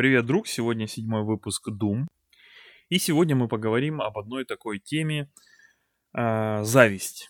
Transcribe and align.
Привет, 0.00 0.24
друг! 0.24 0.46
Сегодня 0.48 0.86
седьмой 0.86 1.24
выпуск 1.24 1.68
Doom. 1.68 2.06
И 2.88 2.98
сегодня 2.98 3.36
мы 3.36 3.48
поговорим 3.48 4.00
об 4.00 4.16
одной 4.16 4.46
такой 4.46 4.78
теме 4.78 5.30
э, 6.16 6.64
зависть. 6.64 7.28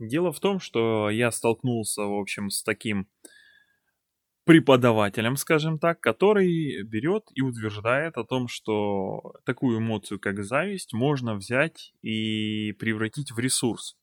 Дело 0.00 0.32
в 0.32 0.40
том, 0.40 0.58
что 0.58 1.10
я 1.10 1.30
столкнулся, 1.30 2.04
в 2.04 2.18
общем, 2.18 2.48
с 2.48 2.62
таким 2.62 3.06
преподавателем, 4.44 5.36
скажем 5.36 5.78
так, 5.78 6.00
который 6.00 6.82
берет 6.84 7.24
и 7.34 7.42
утверждает 7.42 8.16
о 8.16 8.24
том, 8.24 8.48
что 8.48 9.34
такую 9.44 9.80
эмоцию, 9.80 10.18
как 10.18 10.42
зависть, 10.42 10.94
можно 10.94 11.34
взять 11.34 11.92
и 12.00 12.72
превратить 12.78 13.30
в 13.30 13.38
ресурс. 13.38 13.94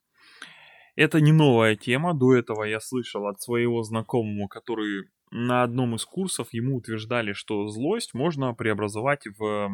Это 0.96 1.20
не 1.20 1.32
новая 1.32 1.76
тема, 1.76 2.14
до 2.14 2.36
этого 2.36 2.64
я 2.64 2.80
слышал 2.80 3.26
от 3.26 3.42
своего 3.42 3.82
знакомого, 3.82 4.48
который 4.48 5.10
на 5.34 5.64
одном 5.64 5.96
из 5.96 6.06
курсов 6.06 6.50
ему 6.52 6.78
утверждали, 6.78 7.34
что 7.34 7.68
злость 7.68 8.14
можно 8.14 8.54
преобразовать 8.54 9.26
в, 9.26 9.70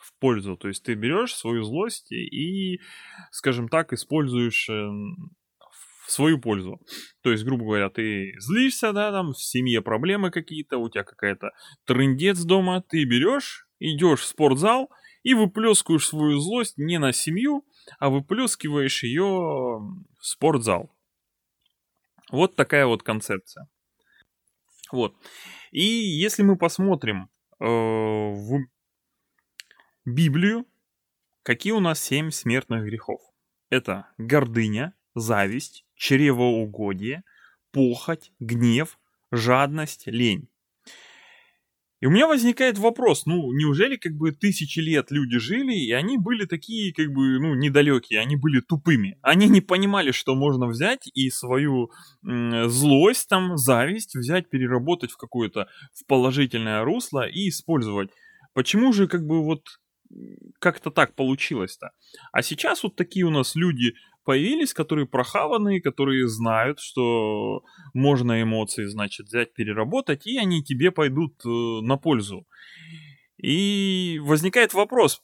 в 0.00 0.18
пользу. 0.20 0.56
То 0.56 0.68
есть 0.68 0.84
ты 0.84 0.94
берешь 0.94 1.34
свою 1.34 1.64
злость 1.64 2.12
и, 2.12 2.80
скажем 3.32 3.68
так, 3.68 3.92
используешь 3.92 4.68
эм, 4.70 5.32
в 6.06 6.10
свою 6.12 6.38
пользу. 6.38 6.80
То 7.22 7.32
есть, 7.32 7.44
грубо 7.44 7.64
говоря, 7.64 7.90
ты 7.90 8.32
злишься, 8.38 8.92
да, 8.92 9.10
там 9.10 9.32
в 9.32 9.42
семье 9.42 9.82
проблемы 9.82 10.30
какие-то, 10.30 10.78
у 10.78 10.88
тебя 10.88 11.02
какая-то 11.02 11.50
трындец 11.84 12.40
дома, 12.44 12.80
ты 12.88 13.04
берешь, 13.04 13.66
идешь 13.80 14.20
в 14.20 14.26
спортзал 14.26 14.88
и 15.24 15.34
выплескиваешь 15.34 16.06
свою 16.06 16.38
злость 16.38 16.78
не 16.78 16.98
на 16.98 17.12
семью, 17.12 17.66
а 17.98 18.08
выплескиваешь 18.08 19.02
ее 19.02 19.24
в 19.24 20.20
спортзал. 20.20 20.94
Вот 22.30 22.54
такая 22.54 22.86
вот 22.86 23.02
концепция. 23.02 23.68
Вот. 24.92 25.16
И 25.70 25.82
если 25.82 26.42
мы 26.42 26.56
посмотрим 26.56 27.30
э, 27.58 27.64
в 27.64 28.66
Библию, 30.04 30.66
какие 31.42 31.72
у 31.72 31.80
нас 31.80 32.00
семь 32.00 32.30
смертных 32.30 32.84
грехов? 32.84 33.20
Это 33.70 34.08
гордыня, 34.18 34.94
зависть, 35.14 35.86
чревоугодие, 35.94 37.24
похоть, 37.70 38.32
гнев, 38.38 38.98
жадность, 39.30 40.06
лень. 40.06 40.48
И 42.02 42.06
у 42.06 42.10
меня 42.10 42.26
возникает 42.26 42.78
вопрос, 42.78 43.26
ну, 43.26 43.52
неужели 43.52 43.94
как 43.94 44.14
бы 44.16 44.32
тысячи 44.32 44.80
лет 44.80 45.12
люди 45.12 45.38
жили, 45.38 45.72
и 45.72 45.92
они 45.92 46.18
были 46.18 46.46
такие 46.46 46.92
как 46.92 47.12
бы, 47.12 47.38
ну, 47.38 47.54
недалекие, 47.54 48.18
они 48.18 48.34
были 48.34 48.58
тупыми. 48.60 49.18
Они 49.22 49.48
не 49.48 49.60
понимали, 49.60 50.10
что 50.10 50.34
можно 50.34 50.66
взять 50.66 51.08
и 51.14 51.30
свою 51.30 51.92
м, 52.26 52.68
злость, 52.68 53.28
там, 53.28 53.56
зависть 53.56 54.16
взять, 54.16 54.50
переработать 54.50 55.12
в 55.12 55.16
какое-то 55.16 55.68
в 55.94 56.04
положительное 56.08 56.82
русло 56.82 57.24
и 57.24 57.48
использовать. 57.48 58.10
Почему 58.52 58.92
же 58.92 59.06
как 59.06 59.24
бы 59.24 59.40
вот 59.44 59.62
как-то 60.58 60.90
так 60.90 61.14
получилось-то? 61.14 61.92
А 62.32 62.42
сейчас 62.42 62.82
вот 62.82 62.96
такие 62.96 63.24
у 63.26 63.30
нас 63.30 63.54
люди 63.54 63.94
появились, 64.24 64.72
которые 64.72 65.06
прохаванные, 65.06 65.80
которые 65.80 66.28
знают, 66.28 66.80
что 66.80 67.62
можно 67.94 68.42
эмоции, 68.42 68.84
значит, 68.84 69.26
взять, 69.26 69.54
переработать, 69.54 70.26
и 70.26 70.38
они 70.38 70.62
тебе 70.62 70.90
пойдут 70.90 71.34
э, 71.44 71.48
на 71.48 71.96
пользу. 71.96 72.46
И 73.36 74.20
возникает 74.22 74.74
вопрос, 74.74 75.22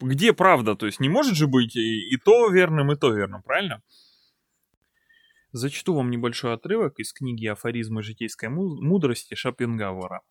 где 0.00 0.32
правда? 0.32 0.74
То 0.74 0.86
есть 0.86 1.00
не 1.00 1.08
может 1.08 1.36
же 1.36 1.46
быть 1.46 1.76
и, 1.76 2.16
то 2.16 2.48
верным, 2.48 2.92
и 2.92 2.96
то 2.96 3.12
верным, 3.12 3.42
правильно? 3.42 3.82
Зачту 5.52 5.94
вам 5.94 6.10
небольшой 6.10 6.52
отрывок 6.52 6.98
из 6.98 7.12
книги 7.12 7.46
«Афоризмы 7.46 8.02
житейской 8.02 8.48
мудрости» 8.48 9.34
Шопенгауэра. 9.34 10.22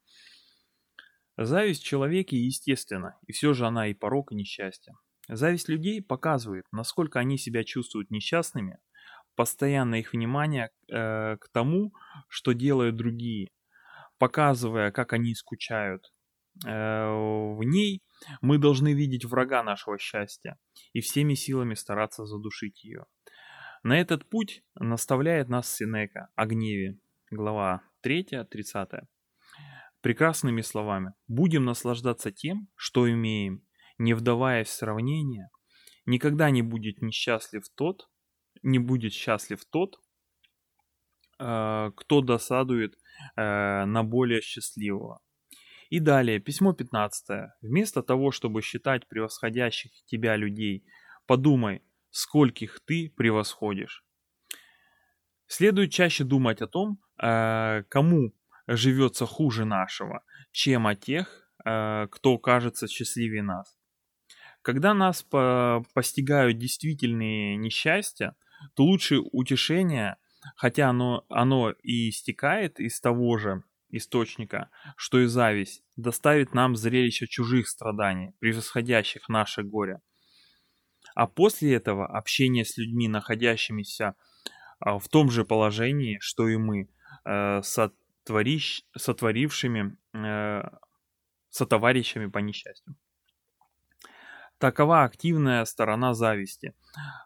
Зависть 1.37 1.83
человеке 1.83 2.37
естественна, 2.37 3.17
и 3.25 3.31
все 3.31 3.53
же 3.53 3.65
она 3.65 3.87
и 3.87 3.93
порок, 3.93 4.33
и 4.33 4.35
несчастье. 4.35 4.93
Зависть 5.27 5.69
людей 5.69 6.01
показывает, 6.01 6.65
насколько 6.71 7.19
они 7.19 7.37
себя 7.37 7.63
чувствуют 7.63 8.11
несчастными, 8.11 8.79
постоянно 9.35 9.95
их 9.95 10.13
внимание 10.13 10.69
э, 10.91 11.37
к 11.37 11.49
тому, 11.51 11.93
что 12.27 12.53
делают 12.53 12.95
другие, 12.97 13.49
показывая, 14.17 14.91
как 14.91 15.13
они 15.13 15.33
скучают. 15.33 16.11
Э, 16.65 17.07
в 17.09 17.63
ней 17.63 18.03
мы 18.41 18.57
должны 18.57 18.93
видеть 18.93 19.25
врага 19.25 19.63
нашего 19.63 19.97
счастья 19.97 20.57
и 20.91 20.99
всеми 20.99 21.35
силами 21.35 21.73
стараться 21.73 22.25
задушить 22.25 22.83
ее. 22.83 23.05
На 23.81 23.99
этот 23.99 24.29
путь 24.29 24.63
наставляет 24.75 25.49
нас 25.49 25.73
Синека 25.73 26.29
о 26.35 26.45
гневе, 26.45 26.99
глава 27.31 27.81
3, 28.01 28.45
30. 28.49 28.89
Прекрасными 30.01 30.61
словами. 30.61 31.13
Будем 31.27 31.65
наслаждаться 31.65 32.31
тем, 32.31 32.67
что 32.75 33.09
имеем, 33.09 33.65
не 33.97 34.13
вдаваясь 34.13 34.67
в 34.67 34.73
сравнение, 34.73 35.49
никогда 36.05 36.49
не 36.49 36.61
будет 36.61 37.01
несчастлив 37.01 37.63
тот, 37.75 38.09
не 38.61 38.79
будет 38.79 39.13
счастлив 39.13 39.63
тот, 39.65 39.99
э, 41.39 41.91
кто 41.95 42.21
досадует 42.21 42.95
э, 43.35 43.85
на 43.85 44.03
более 44.03 44.41
счастливого. 44.41 45.19
И 45.89 45.99
далее, 45.99 46.39
письмо 46.39 46.73
15. 46.73 47.51
Вместо 47.61 48.01
того, 48.01 48.31
чтобы 48.31 48.61
считать 48.61 49.07
превосходящих 49.07 49.91
тебя 50.05 50.35
людей, 50.35 50.85
подумай, 51.27 51.83
скольких 52.09 52.79
ты 52.85 53.13
превосходишь. 53.15 54.03
Следует 55.45 55.91
чаще 55.91 56.23
думать 56.23 56.61
о 56.61 56.67
том, 56.67 56.99
э, 57.21 57.83
кому 57.89 58.33
живется 58.65 59.25
хуже 59.25 59.65
нашего, 59.65 60.23
чем 60.51 60.87
о 60.87 60.95
тех, 60.95 61.39
кто 61.65 62.37
кажется 62.41 62.87
счастливее 62.87 63.43
нас. 63.43 63.77
Когда 64.63 64.93
нас 64.93 65.23
по 65.23 65.85
постигают 65.93 66.57
действительные 66.57 67.57
несчастья, 67.57 68.35
то 68.75 68.85
лучшее 68.85 69.21
утешение, 69.21 70.15
хотя 70.55 70.89
оно, 70.89 71.25
оно 71.29 71.71
и 71.83 72.09
истекает 72.09 72.79
из 72.79 72.99
того 73.01 73.37
же 73.37 73.63
источника, 73.89 74.69
что 74.95 75.19
и 75.19 75.25
зависть, 75.25 75.83
доставит 75.97 76.53
нам 76.53 76.77
зрелище 76.77 77.27
чужих 77.27 77.67
страданий, 77.67 78.31
превосходящих 78.39 79.27
наше 79.27 79.63
горе. 79.63 79.99
А 81.13 81.27
после 81.27 81.73
этого 81.73 82.07
общение 82.07 82.63
с 82.63 82.77
людьми, 82.77 83.09
находящимися 83.09 84.15
а, 84.79 84.97
в 84.97 85.09
том 85.09 85.29
же 85.29 85.43
положении, 85.43 86.17
что 86.21 86.47
и 86.47 86.55
мы, 86.55 86.89
э, 87.25 87.61
сотворищ, 87.61 88.83
сотворившими, 88.97 89.97
э, 90.13 90.63
сотоварищами 91.49 92.27
по 92.27 92.39
несчастью. 92.39 92.95
Такова 94.63 95.03
активная 95.03 95.65
сторона 95.65 96.13
зависти. 96.13 96.73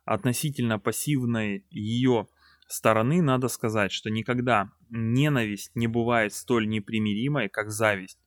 Относительно 0.05 0.79
пассивной 0.79 1.67
ее 1.69 2.27
стороны 2.67 3.21
надо 3.21 3.47
сказать, 3.47 3.91
что 3.91 4.09
никогда 4.09 4.71
ненависть 4.89 5.69
не 5.75 5.85
бывает 5.85 6.33
столь 6.33 6.67
непримиримой, 6.67 7.47
как 7.47 7.69
зависть. 7.69 8.17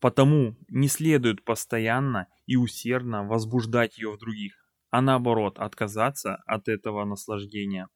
Потому 0.00 0.56
не 0.68 0.88
следует 0.88 1.44
постоянно 1.44 2.26
и 2.46 2.56
усердно 2.56 3.22
возбуждать 3.22 3.98
ее 3.98 4.12
в 4.12 4.18
других, 4.18 4.66
а 4.88 5.02
наоборот 5.02 5.58
отказаться 5.58 6.36
от 6.46 6.68
этого 6.68 7.04
наслаждения, 7.04 7.90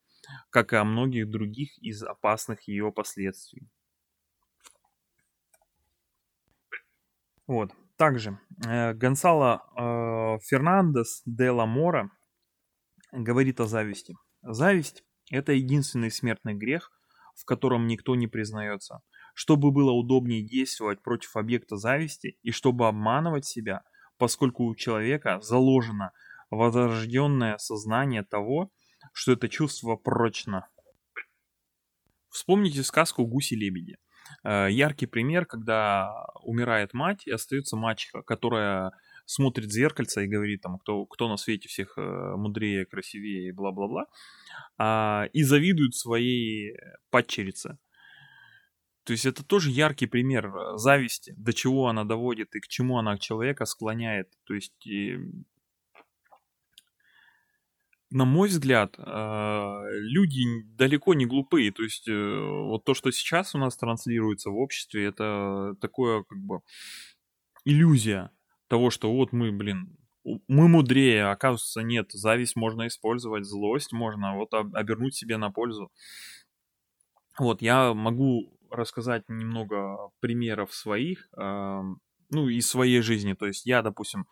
как 0.50 0.75
и 0.75 0.76
о 0.76 0.84
многих 0.84 1.31
других 1.31 1.78
из 1.78 2.02
опасных 2.02 2.69
ее 2.69 2.92
последствий. 2.92 3.70
Вот. 7.47 7.72
Также 8.00 8.38
э, 8.66 8.94
Гонсало 8.94 9.61
э, 9.77 10.38
Фернандес 10.49 11.22
де 11.27 11.50
ла 11.50 11.66
Мора 11.66 12.11
говорит 13.12 13.61
о 13.61 13.66
зависти. 13.66 14.15
Зависть– 14.41 15.05
это 15.31 15.53
единственный 15.53 16.11
смертный 16.11 16.55
грех, 16.55 16.91
в 17.37 17.44
котором 17.44 17.87
никто 17.87 18.15
не 18.15 18.27
признается. 18.27 19.03
Чтобы 19.34 19.71
было 19.71 19.91
удобнее 19.91 20.43
действовать 20.43 21.03
против 21.03 21.37
объекта 21.37 21.77
зависти 21.77 22.38
и 22.41 22.53
чтобы 22.53 22.88
обманывать 22.88 23.44
себя, 23.44 23.82
поскольку 24.17 24.64
у 24.64 24.75
человека 24.75 25.38
заложено 25.43 26.12
возрожденное 26.49 27.58
сознание 27.58 28.23
того, 28.23 28.70
что 29.12 29.32
это 29.32 29.50
чувство 29.50 29.97
прочно. 29.97 30.67
Вспомните 32.31 32.82
сказку 32.82 33.26
«Гуси-лебеди». 33.26 33.99
Э, 34.44 34.69
яркий 34.71 35.06
пример, 35.06 35.47
когда 35.47 36.27
умирает 36.43 36.94
мать 36.94 37.27
и 37.27 37.31
остается 37.31 37.77
мачеха, 37.77 38.23
которая 38.23 38.93
смотрит 39.27 39.67
в 39.67 39.73
зеркальце 39.73 40.25
и 40.25 40.29
говорит 40.29 40.62
там, 40.62 40.79
кто, 40.79 41.06
кто 41.06 41.29
на 41.29 41.37
свете 41.37 41.69
всех 41.69 41.97
э, 41.97 42.37
мудрее, 42.37 42.85
красивее 42.87 43.49
и 43.49 43.53
бла-бла-бла, 43.53 44.06
а, 44.79 45.29
и 45.32 45.43
завидует 45.43 45.94
своей 45.94 46.77
падчерице. 47.11 47.79
То 49.05 49.12
есть 49.12 49.27
это 49.27 49.44
тоже 49.44 49.71
яркий 49.71 50.06
пример 50.06 50.47
э, 50.47 50.76
зависти, 50.76 51.33
до 51.37 51.53
чего 51.53 51.88
она 51.88 52.05
доводит 52.05 52.55
и 52.56 52.61
к 52.61 52.69
чему 52.69 52.99
она 52.99 53.19
человека 53.19 53.65
склоняет. 53.65 54.29
То 54.44 54.55
есть. 54.55 54.87
На 58.11 58.25
мой 58.25 58.49
взгляд, 58.49 58.97
э, 58.99 59.83
люди 60.01 60.43
далеко 60.77 61.15
не 61.15 61.27
глупые. 61.27 61.71
То 61.73 61.83
есть 61.83 62.09
э, 62.09 62.12
вот 62.12 62.85
то, 62.85 62.95
что 62.95 63.11
сейчас 63.12 63.55
у 63.55 63.59
нас 63.59 63.77
транслируется 63.77 64.51
в 64.51 64.57
обществе, 64.57 65.07
это 65.07 65.77
такое 65.81 66.25
как 66.25 66.39
бы 66.39 66.61
иллюзия 67.65 68.31
того, 68.69 68.91
что 68.91 69.12
вот 69.12 69.33
мы, 69.33 69.53
блин, 69.53 69.97
мы 70.25 70.69
мудрее, 70.69 71.27
а 71.27 71.33
оказывается, 71.33 71.83
нет. 71.83 72.11
Зависть 72.12 72.57
можно 72.57 72.87
использовать, 72.89 73.45
злость 73.45 73.93
можно 73.93 74.35
вот 74.37 74.53
обернуть 74.55 75.15
себе 75.15 75.37
на 75.37 75.51
пользу. 75.51 75.91
Вот, 77.39 77.62
я 77.62 77.95
могу 77.95 78.53
рассказать 78.71 79.29
немного 79.29 80.11
примеров 80.21 80.75
своих, 80.75 81.29
ну, 81.37 82.49
из 82.49 82.69
своей 82.69 83.01
жизни. 83.01 83.33
То 83.33 83.47
есть 83.47 83.67
я, 83.67 83.83
допустим, 83.83 84.27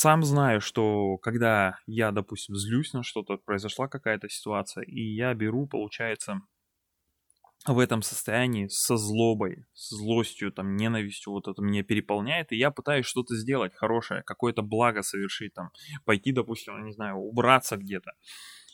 сам 0.00 0.22
знаю, 0.24 0.62
что 0.62 1.18
когда 1.18 1.78
я, 1.86 2.10
допустим, 2.10 2.56
злюсь 2.56 2.94
на 2.94 3.02
что-то, 3.02 3.36
произошла 3.36 3.86
какая-то 3.86 4.30
ситуация, 4.30 4.82
и 4.84 4.98
я 4.98 5.34
беру, 5.34 5.66
получается, 5.66 6.40
в 7.66 7.78
этом 7.78 8.00
состоянии 8.00 8.68
со 8.68 8.96
злобой, 8.96 9.66
с 9.74 9.90
злостью, 9.94 10.50
там, 10.50 10.76
ненавистью, 10.76 11.34
вот 11.34 11.46
это 11.46 11.60
меня 11.60 11.82
переполняет, 11.82 12.52
и 12.52 12.56
я 12.56 12.70
пытаюсь 12.70 13.04
что-то 13.04 13.36
сделать 13.36 13.74
хорошее, 13.74 14.22
какое-то 14.22 14.62
благо 14.62 15.02
совершить, 15.02 15.52
там, 15.52 15.70
пойти, 16.06 16.32
допустим, 16.32 16.82
не 16.86 16.92
знаю, 16.92 17.16
убраться 17.16 17.76
где-то. 17.76 18.12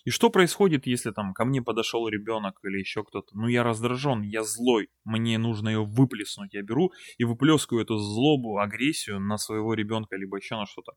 И 0.06 0.10
что 0.10 0.30
происходит, 0.30 0.86
если 0.86 1.10
там 1.10 1.34
ко 1.34 1.44
мне 1.44 1.60
подошел 1.60 2.06
ребенок 2.06 2.60
или 2.62 2.78
еще 2.78 3.02
кто-то? 3.02 3.36
Ну, 3.36 3.48
я 3.48 3.64
раздражен, 3.64 4.22
я 4.22 4.44
злой, 4.44 4.88
мне 5.04 5.36
нужно 5.36 5.68
ее 5.68 5.84
выплеснуть. 5.84 6.54
Я 6.54 6.62
беру 6.62 6.92
и 7.18 7.24
выплескиваю 7.24 7.82
эту 7.82 7.98
злобу, 7.98 8.58
агрессию 8.58 9.18
на 9.18 9.36
своего 9.36 9.74
ребенка, 9.74 10.14
либо 10.14 10.36
еще 10.36 10.54
на 10.54 10.64
что-то. 10.64 10.92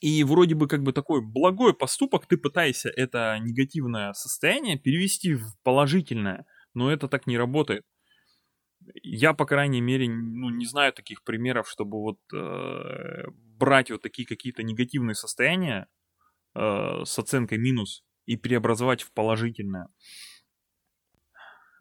И 0.00 0.24
вроде 0.24 0.56
бы 0.56 0.66
как 0.66 0.82
бы 0.82 0.92
такой 0.92 1.22
благой 1.22 1.72
поступок, 1.72 2.26
ты 2.26 2.36
пытаешься 2.36 2.88
это 2.88 3.38
негативное 3.40 4.12
состояние 4.14 4.76
перевести 4.76 5.34
в 5.34 5.46
положительное, 5.62 6.46
но 6.74 6.90
это 6.90 7.06
так 7.06 7.28
не 7.28 7.38
работает. 7.38 7.84
Я, 9.04 9.34
по 9.34 9.46
крайней 9.46 9.80
мере, 9.80 10.08
ну, 10.08 10.50
не 10.50 10.66
знаю 10.66 10.92
таких 10.92 11.22
примеров, 11.22 11.70
чтобы 11.70 11.98
вот 12.00 12.18
э, 12.34 13.22
брать 13.56 13.92
вот 13.92 14.02
такие 14.02 14.26
какие-то 14.26 14.64
негативные 14.64 15.14
состояния, 15.14 15.86
э, 16.56 17.04
с 17.04 17.18
оценкой 17.18 17.58
минус 17.58 18.04
и 18.24 18.36
преобразовать 18.36 19.02
в 19.02 19.12
положительное. 19.12 19.88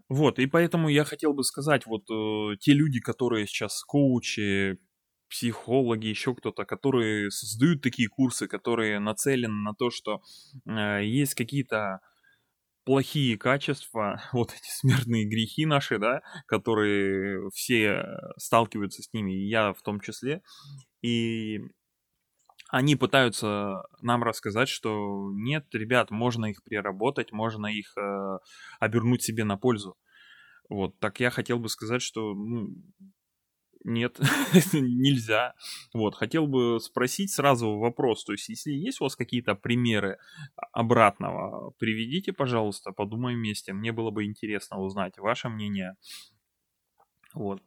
Вот, 0.08 0.38
и 0.38 0.46
поэтому 0.46 0.90
я 0.90 1.04
хотел 1.04 1.34
бы 1.34 1.44
сказать, 1.44 1.86
вот 1.88 2.04
э, 2.12 2.58
те 2.60 2.74
люди, 2.74 3.00
которые 3.00 3.48
сейчас 3.48 3.84
коучи, 3.84 4.78
психологи, 5.30 6.08
еще 6.08 6.36
кто-то, 6.36 6.66
которые 6.66 7.32
создают 7.32 7.82
такие 7.82 8.08
курсы, 8.08 8.48
которые 8.48 9.00
нацелены 9.00 9.64
на 9.64 9.74
то, 9.74 9.90
что 9.90 10.22
э, 10.68 11.04
есть 11.04 11.34
какие-то 11.34 12.02
плохие 12.86 13.38
качества, 13.38 14.22
вот 14.34 14.52
эти 14.52 14.70
смертные 14.70 15.26
грехи 15.26 15.66
наши, 15.66 15.98
да, 15.98 16.22
которые 16.46 17.50
все 17.52 18.06
сталкиваются 18.38 19.02
с 19.02 19.12
ними, 19.12 19.32
и 19.32 19.50
я 19.50 19.74
в 19.74 19.82
том 19.82 20.00
числе. 20.00 20.44
И 21.02 21.60
они 22.76 22.98
пытаются 22.98 23.84
нам 24.02 24.22
рассказать, 24.22 24.68
что 24.68 25.32
нет, 25.32 25.66
ребят, 25.72 26.12
можно 26.12 26.48
их 26.48 26.62
переработать, 26.62 27.32
можно 27.32 27.68
их 27.68 27.98
э, 27.98 28.40
обернуть 28.82 29.24
себе 29.24 29.46
на 29.46 29.56
пользу. 29.56 29.96
Вот, 30.68 31.00
так 31.00 31.22
я 31.22 31.30
хотел 31.30 31.58
бы 31.58 31.70
сказать, 31.70 32.02
что 32.02 32.34
ну, 32.34 32.76
нет, 33.86 34.20
нельзя. 34.74 35.54
Вот, 35.94 36.16
хотел 36.16 36.48
бы 36.48 36.82
спросить 36.82 37.32
сразу 37.32 37.78
вопрос, 37.78 38.26
то 38.26 38.34
есть, 38.34 38.50
если 38.50 38.72
есть 38.72 39.00
у 39.00 39.06
вас 39.06 39.16
какие-то 39.16 39.56
примеры 39.56 40.18
обратного, 40.74 41.72
приведите, 41.80 42.34
пожалуйста, 42.34 42.92
подумаем 42.92 43.38
вместе. 43.38 43.72
Мне 43.72 43.94
было 43.94 44.12
бы 44.12 44.26
интересно 44.26 44.80
узнать 44.82 45.18
ваше 45.18 45.48
мнение. 45.48 45.96
Вот. 47.34 47.62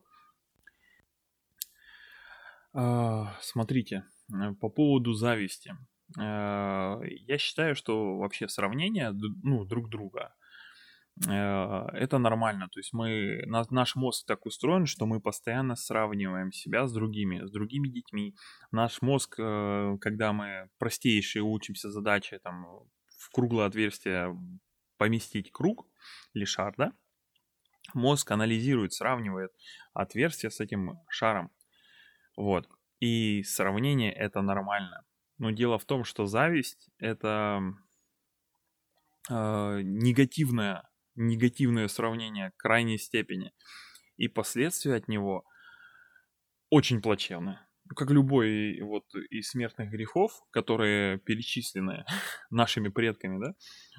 А, 2.75 3.35
смотрите, 3.41 4.05
по 4.61 4.69
поводу 4.69 5.13
зависти. 5.13 5.75
Э, 6.19 7.01
я 7.03 7.39
считаю, 7.39 7.75
что 7.75 8.17
вообще 8.17 8.49
сравнение 8.49 9.13
ну, 9.43 9.65
друг 9.65 9.91
друга 9.91 10.35
э, 11.27 11.31
это 11.93 12.19
нормально. 12.19 12.69
То 12.69 12.81
есть 12.81 12.93
мы, 12.93 13.43
наш 13.47 13.97
мозг 13.97 14.27
так 14.27 14.47
устроен, 14.47 14.87
что 14.87 15.07
мы 15.07 15.21
постоянно 15.21 15.77
сравниваем 15.77 16.53
себя 16.53 16.87
с 16.87 16.93
другими, 16.93 17.47
с 17.47 17.51
другими 17.51 17.89
детьми. 17.89 18.35
Наш 18.71 19.03
мозг, 19.03 19.37
когда 19.37 20.33
мы 20.33 20.69
простейшие 20.79 21.43
учимся 21.43 21.91
задачи 21.91 22.39
там, 22.39 22.65
в 23.19 23.31
круглое 23.33 23.67
отверстие 23.67 24.37
поместить 24.97 25.53
круг 25.53 25.87
или 26.35 26.45
шар, 26.45 26.75
да, 26.77 26.93
мозг 27.95 28.31
анализирует, 28.31 28.93
сравнивает 28.93 29.53
отверстие 29.95 30.51
с 30.51 30.61
этим 30.61 30.99
шаром. 31.09 31.51
Вот. 32.37 32.69
И 33.01 33.43
сравнение 33.45 34.13
это 34.13 34.43
нормально. 34.43 35.05
Но 35.39 35.51
дело 35.51 35.79
в 35.79 35.85
том, 35.85 36.05
что 36.05 36.27
зависть 36.27 36.91
это 36.99 37.61
э, 39.31 39.81
негативное, 39.83 40.89
негативное 41.15 41.89
сравнение 41.89 42.53
крайней 42.57 42.99
степени. 42.99 43.53
И 44.17 44.27
последствия 44.27 44.97
от 44.97 45.07
него 45.07 45.45
очень 46.71 47.01
плачевные. 47.01 47.61
Как 47.97 48.11
любой 48.11 48.81
вот 48.83 49.05
из 49.31 49.49
смертных 49.49 49.91
грехов, 49.91 50.33
которые 50.51 51.19
перечислены 51.21 52.05
нашими 52.51 52.89
предками, 52.89 53.41
да, 53.41 53.55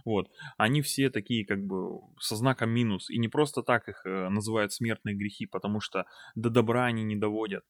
вот, 0.05 0.29
они 0.57 0.81
все 0.81 1.09
такие 1.09 1.45
как 1.45 1.65
бы 1.65 2.01
со 2.19 2.35
знаком 2.35 2.69
минус. 2.69 3.09
И 3.09 3.17
не 3.17 3.29
просто 3.29 3.63
так 3.63 3.87
их 3.87 4.05
э, 4.05 4.29
называют 4.29 4.73
смертные 4.73 5.15
грехи, 5.15 5.45
потому 5.45 5.79
что 5.79 6.05
до 6.35 6.49
добра 6.49 6.85
они 6.85 7.03
не 7.03 7.15
доводят. 7.15 7.63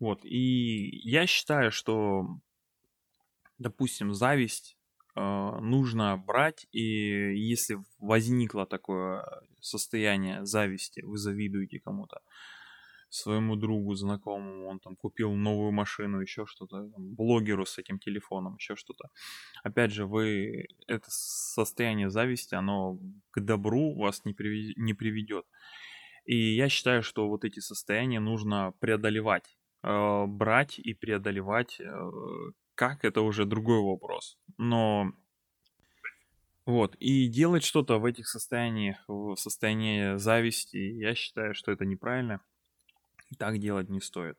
Вот, 0.00 0.24
и 0.24 0.98
я 1.08 1.26
считаю, 1.26 1.70
что, 1.70 2.26
допустим, 3.58 4.14
зависть 4.14 4.78
э, 5.14 5.20
нужно 5.20 6.16
брать, 6.16 6.66
и 6.72 7.38
если 7.38 7.78
возникло 7.98 8.64
такое 8.64 9.24
состояние 9.60 10.46
зависти, 10.46 11.02
вы 11.02 11.18
завидуете 11.18 11.80
кому-то, 11.80 12.22
своему 13.10 13.56
другу, 13.56 13.94
знакомому, 13.94 14.68
он 14.68 14.78
там 14.78 14.96
купил 14.96 15.34
новую 15.34 15.72
машину, 15.72 16.20
еще 16.20 16.46
что-то, 16.46 16.90
блогеру 16.96 17.66
с 17.66 17.76
этим 17.76 17.98
телефоном, 17.98 18.54
еще 18.54 18.76
что-то. 18.76 19.10
Опять 19.62 19.92
же, 19.92 20.06
вы, 20.06 20.68
это 20.86 21.06
состояние 21.10 22.08
зависти, 22.08 22.54
оно 22.54 22.98
к 23.32 23.40
добру 23.40 23.94
вас 23.96 24.24
не, 24.24 24.32
приведет, 24.32 24.76
не 24.78 24.94
приведет. 24.94 25.44
И 26.24 26.54
я 26.54 26.68
считаю, 26.68 27.02
что 27.02 27.28
вот 27.28 27.44
эти 27.44 27.60
состояния 27.60 28.20
нужно 28.20 28.72
преодолевать 28.80 29.58
э, 29.82 30.24
брать 30.26 30.78
и 30.78 30.94
преодолевать, 30.94 31.80
э, 31.80 32.10
как 32.74 33.04
это 33.04 33.22
уже 33.22 33.44
другой 33.44 33.80
вопрос. 33.80 34.38
Но 34.58 35.12
вот, 36.66 36.94
и 36.96 37.26
делать 37.26 37.64
что-то 37.64 37.98
в 37.98 38.04
этих 38.04 38.28
состояниях, 38.28 38.96
в 39.08 39.34
состоянии 39.36 40.16
зависти, 40.16 40.76
я 40.76 41.14
считаю, 41.14 41.54
что 41.54 41.72
это 41.72 41.84
неправильно. 41.84 42.40
И 43.30 43.34
так 43.34 43.58
делать 43.58 43.88
не 43.88 44.00
стоит. 44.00 44.38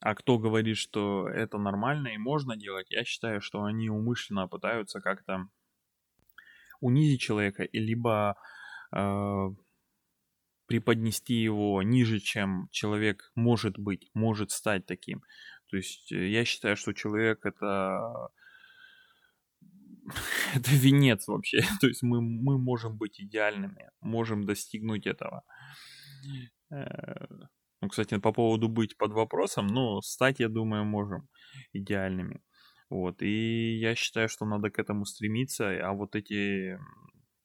А 0.00 0.14
кто 0.14 0.38
говорит, 0.38 0.76
что 0.76 1.28
это 1.28 1.58
нормально 1.58 2.08
и 2.08 2.18
можно 2.18 2.56
делать, 2.56 2.90
я 2.90 3.04
считаю, 3.04 3.40
что 3.40 3.64
они 3.64 3.90
умышленно 3.90 4.48
пытаются 4.48 5.00
как-то 5.00 5.48
унизить 6.80 7.20
человека, 7.20 7.68
либо 7.72 8.36
э, 8.92 9.48
преподнести 10.70 11.34
его 11.34 11.82
ниже, 11.82 12.20
чем 12.20 12.68
человек 12.70 13.32
может 13.34 13.76
быть, 13.76 14.08
может 14.14 14.52
стать 14.52 14.86
таким. 14.86 15.20
То 15.68 15.76
есть 15.76 16.12
э, 16.12 16.28
я 16.28 16.44
считаю, 16.44 16.76
что 16.76 16.92
человек 16.92 17.44
это 17.44 18.28
это 20.54 20.70
венец 20.70 21.26
вообще. 21.26 21.62
То 21.80 21.88
есть 21.88 22.04
мы, 22.04 22.20
мы 22.20 22.56
можем 22.56 22.96
быть 22.96 23.20
идеальными, 23.20 23.90
можем 24.00 24.44
достигнуть 24.44 25.08
этого. 25.08 25.42
Э, 26.70 27.26
ну, 27.80 27.88
кстати, 27.88 28.18
по 28.18 28.32
поводу 28.32 28.68
быть 28.68 28.96
под 28.96 29.12
вопросом, 29.12 29.66
ну, 29.66 30.00
стать, 30.02 30.38
я 30.38 30.48
думаю, 30.48 30.84
можем 30.84 31.28
идеальными. 31.72 32.42
Вот, 32.90 33.22
и 33.22 33.76
я 33.80 33.96
считаю, 33.96 34.28
что 34.28 34.46
надо 34.46 34.70
к 34.70 34.78
этому 34.78 35.04
стремиться, 35.04 35.68
а 35.84 35.92
вот 35.94 36.14
эти 36.14 36.78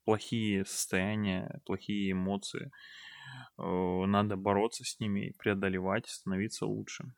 плохие 0.03 0.63
состояния, 0.65 1.59
плохие 1.65 2.11
эмоции, 2.11 2.71
надо 3.57 4.35
бороться 4.35 4.83
с 4.83 4.99
ними, 4.99 5.33
преодолевать, 5.37 6.07
становиться 6.07 6.65
лучше. 6.65 7.13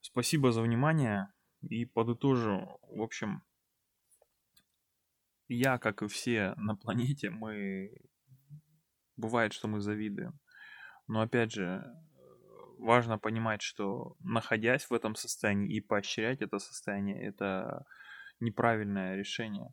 Спасибо 0.00 0.52
за 0.52 0.62
внимание 0.62 1.32
и 1.62 1.84
подытожу. 1.84 2.80
В 2.82 3.02
общем, 3.02 3.42
я, 5.48 5.78
как 5.78 6.02
и 6.02 6.08
все 6.08 6.54
на 6.56 6.76
планете, 6.76 7.30
мы... 7.30 7.90
Бывает, 9.16 9.52
что 9.52 9.66
мы 9.66 9.80
завидуем. 9.80 10.38
Но 11.08 11.22
опять 11.22 11.52
же, 11.52 11.84
важно 12.78 13.18
понимать, 13.18 13.62
что 13.62 14.16
находясь 14.20 14.88
в 14.88 14.94
этом 14.94 15.16
состоянии 15.16 15.76
и 15.76 15.80
поощрять 15.80 16.40
это 16.40 16.58
состояние, 16.58 17.20
это 17.26 17.84
неправильное 18.40 19.16
решение. 19.16 19.70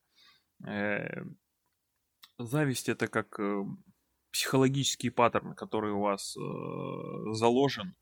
Э, 0.67 1.23
зависть 2.39 2.89
это 2.89 3.07
как 3.07 3.39
психологический 4.35 5.11
паттерн, 5.11 5.55
который 5.55 5.93
у 5.93 6.01
вас 6.01 6.35
э, 6.35 6.41
заложен 7.31 7.95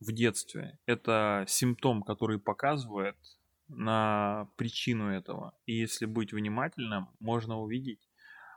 в 0.00 0.10
детстве. 0.10 0.76
Это 0.86 1.44
симптом, 1.46 2.02
который 2.02 2.40
показывает 2.40 3.16
на 3.68 4.50
причину 4.56 5.08
этого. 5.08 5.56
И 5.66 5.74
если 5.74 6.06
быть 6.06 6.32
внимательным, 6.32 7.10
можно 7.20 7.60
увидеть, 7.60 8.10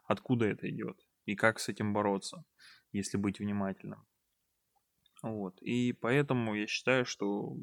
откуда 0.06 0.48
это 0.48 0.68
идет 0.68 0.98
и 1.26 1.36
как 1.36 1.60
с 1.60 1.70
этим 1.70 1.94
бороться, 1.94 2.44
если 2.92 3.18
быть 3.18 3.38
внимательным. 3.38 4.04
Вот. 5.22 5.62
И 5.62 5.94
поэтому 5.94 6.56
я 6.56 6.66
считаю, 6.66 7.06
что 7.06 7.56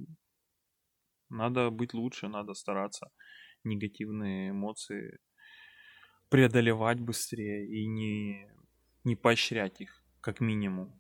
надо 1.31 1.71
быть 1.71 1.95
лучше, 1.95 2.29
надо 2.29 2.55
стараться 2.55 3.11
негативные 3.65 4.51
эмоции 4.51 5.19
преодолевать 6.29 7.01
быстрее 7.01 7.67
и 7.67 7.89
не, 7.89 8.49
не 9.05 9.17
поощрять 9.17 9.81
их, 9.81 10.03
как 10.21 10.41
минимум. 10.41 10.93